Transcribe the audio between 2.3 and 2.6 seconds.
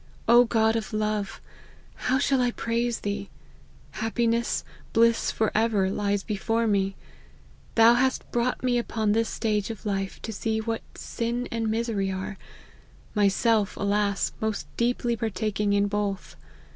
I